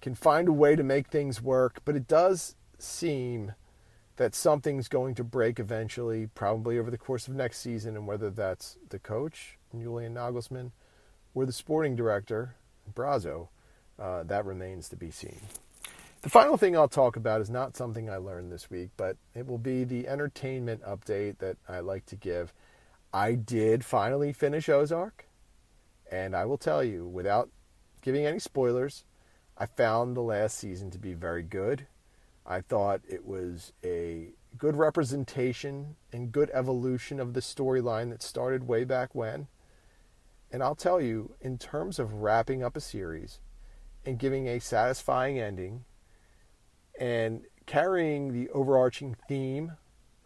[0.00, 3.52] can find a way to make things work, but it does seem
[4.20, 8.28] that something's going to break eventually, probably over the course of next season, and whether
[8.28, 10.72] that's the coach, Julian Nagelsmann,
[11.32, 12.54] or the sporting director,
[12.92, 13.48] Brazzo,
[13.98, 15.40] uh, that remains to be seen.
[16.20, 19.46] The final thing I'll talk about is not something I learned this week, but it
[19.46, 22.52] will be the entertainment update that I like to give.
[23.14, 25.28] I did finally finish Ozark.
[26.12, 27.48] And I will tell you, without
[28.02, 29.04] giving any spoilers,
[29.56, 31.86] I found the last season to be very good.
[32.50, 38.66] I thought it was a good representation and good evolution of the storyline that started
[38.66, 39.46] way back when.
[40.50, 43.38] And I'll tell you, in terms of wrapping up a series
[44.04, 45.84] and giving a satisfying ending
[46.98, 49.76] and carrying the overarching theme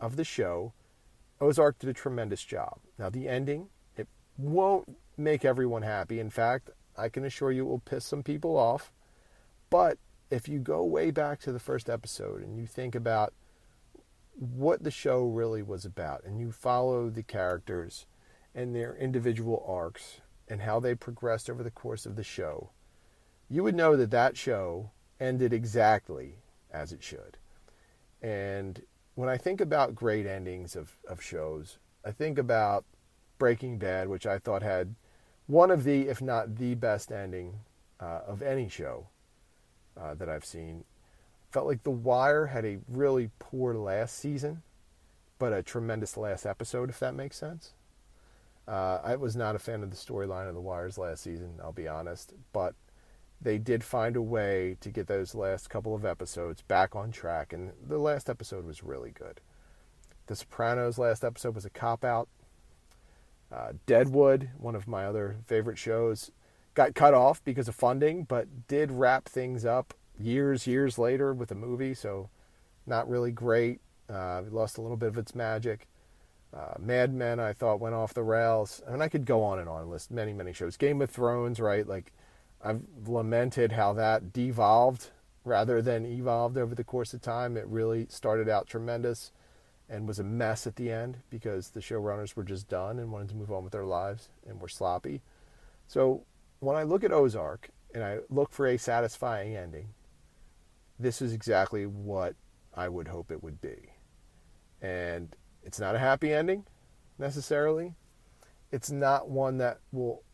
[0.00, 0.72] of the show,
[1.42, 2.78] Ozark did a tremendous job.
[2.98, 3.68] Now, the ending,
[3.98, 4.08] it
[4.38, 6.20] won't make everyone happy.
[6.20, 8.90] In fact, I can assure you it will piss some people off.
[9.68, 9.98] But
[10.34, 13.32] if you go way back to the first episode and you think about
[14.36, 18.06] what the show really was about and you follow the characters
[18.52, 22.70] and their individual arcs and how they progressed over the course of the show,
[23.48, 26.38] you would know that that show ended exactly
[26.72, 27.38] as it should.
[28.20, 28.82] And
[29.14, 32.84] when I think about great endings of, of shows, I think about
[33.38, 34.96] Breaking Bad, which I thought had
[35.46, 37.60] one of the, if not the best ending
[38.00, 39.06] uh, of any show
[40.00, 40.84] uh, that I've seen.
[41.50, 44.62] Felt like The Wire had a really poor last season,
[45.38, 47.72] but a tremendous last episode, if that makes sense.
[48.66, 51.72] Uh, I was not a fan of the storyline of The Wire's last season, I'll
[51.72, 52.74] be honest, but
[53.40, 57.52] they did find a way to get those last couple of episodes back on track,
[57.52, 59.40] and the last episode was really good.
[60.26, 62.28] The Sopranos' last episode was a cop out.
[63.52, 66.30] Uh, Deadwood, one of my other favorite shows,
[66.74, 71.50] got cut off because of funding, but did wrap things up years, years later with
[71.50, 71.94] a movie.
[71.94, 72.28] So,
[72.86, 73.80] not really great.
[74.08, 75.86] Uh, lost a little bit of its magic.
[76.54, 78.82] Uh, Mad Men, I thought, went off the rails.
[78.88, 80.76] I and I could go on and on, list many, many shows.
[80.76, 81.86] Game of Thrones, right?
[81.86, 82.12] Like,
[82.62, 85.10] I've lamented how that devolved
[85.44, 87.56] rather than evolved over the course of time.
[87.56, 89.32] It really started out tremendous
[89.88, 93.28] and was a mess at the end because the showrunners were just done and wanted
[93.28, 95.20] to move on with their lives and were sloppy.
[95.86, 96.22] So
[96.64, 99.88] when I look at Ozark and I look for a satisfying ending,
[100.98, 102.34] this is exactly what
[102.74, 103.92] I would hope it would be.
[104.82, 106.66] And it's not a happy ending
[107.18, 107.94] necessarily.
[108.72, 110.24] it's not one that will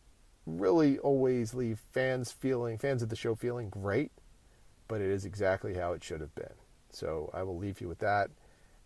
[0.47, 4.12] really always leave fans feeling fans of the show feeling great,
[4.89, 6.55] but it is exactly how it should have been.
[6.91, 8.31] So I will leave you with that.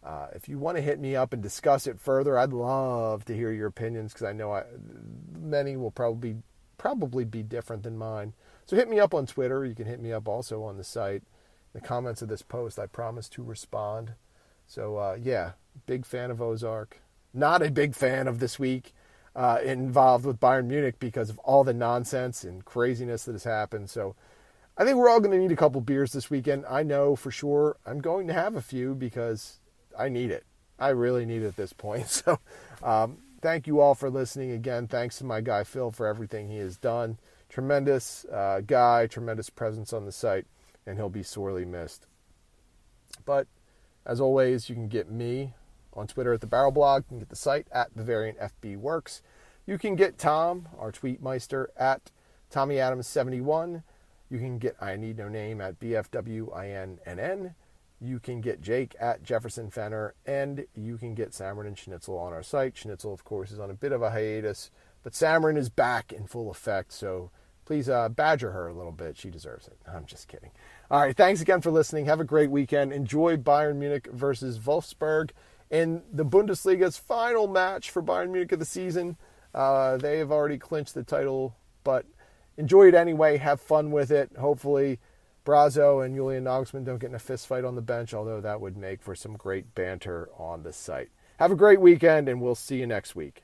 [0.03, 3.35] Uh, if you want to hit me up and discuss it further, I'd love to
[3.35, 4.65] hear your opinions because I know I,
[5.39, 6.37] many will probably
[6.79, 8.35] probably be different than mine.
[8.67, 9.65] So hit me up on Twitter.
[9.65, 11.23] You can hit me up also on the site.
[11.73, 14.13] The comments of this post, I promise to respond.
[14.67, 15.53] So uh, yeah,
[15.87, 17.01] big fan of Ozark.
[17.33, 18.95] Not a big fan of this week
[19.35, 23.91] uh, involved with Bayern Munich because of all the nonsense and craziness that has happened.
[23.91, 24.15] So
[24.77, 26.65] I think we're all going to need a couple beers this weekend.
[26.69, 29.59] I know for sure I'm going to have a few because
[29.99, 30.45] I need it.
[30.79, 32.07] I really need it at this point.
[32.25, 32.39] So,
[32.83, 34.53] um, thank you all for listening.
[34.53, 37.19] Again, thanks to my guy Phil for everything he has done.
[37.51, 40.47] Tremendous uh, guy, tremendous presence on the site,
[40.87, 42.07] and he'll be sorely missed.
[43.27, 43.47] But
[44.07, 45.53] as always, you can get me
[45.93, 47.03] on Twitter at the Barrel Blog.
[47.03, 49.21] You can get the site at Bavarian FB Works.
[49.67, 52.11] You can get Tom, our tweetmeister, at
[52.49, 53.83] Tommy Adams 71.
[54.31, 57.55] You can get I Need No Name at BFWINNN.
[58.05, 62.35] You can get Jake at Jefferson Fenner, and you can get Samron and Schnitzel on
[62.35, 62.77] our site.
[62.77, 64.71] Schnitzel, of course, is on a bit of a hiatus,
[65.03, 67.31] but Samron is back in full effect, so
[67.65, 69.17] please uh, badger her a little bit.
[69.17, 69.79] She deserves it.
[69.89, 70.51] I'm just kidding.
[70.91, 72.05] All right, thanks again for listening.
[72.05, 72.93] Have a great weekend.
[72.93, 75.31] Enjoy Bayern Munich versus Wolfsburg
[75.71, 79.17] in the Bundesliga's final match for Bayern Munich of the season.
[79.55, 82.05] Uh, they have already clinched the title, but
[82.59, 83.39] enjoy it anyway.
[83.39, 84.31] Have fun with it.
[84.39, 84.99] Hopefully,
[85.45, 88.61] Brazzo and Julian Nagelsmann don't get in a fist fight on the bench, although that
[88.61, 91.11] would make for some great banter on the site.
[91.39, 93.43] Have a great weekend, and we'll see you next week.